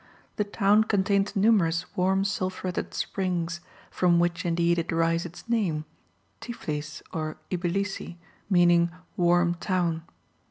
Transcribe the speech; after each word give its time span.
The 0.37 0.43
town 0.45 0.85
contains 0.85 1.35
numerous 1.35 1.95
warm 1.95 2.25
sulphuretted 2.25 2.95
springs, 2.95 3.59
from 3.91 4.17
which, 4.17 4.45
indeed, 4.45 4.79
it 4.79 4.87
derives 4.87 5.27
its 5.27 5.47
name: 5.47 5.85
Tiflis 6.39 7.03
or 7.13 7.37
Ibilissi, 7.51 8.17
meaning 8.49 8.89
"warm 9.15 9.53
town." 9.53 10.01